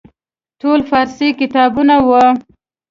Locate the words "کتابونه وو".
1.39-2.23